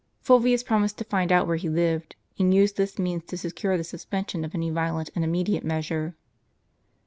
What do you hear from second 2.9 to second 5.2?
means to secure the suspension of any violent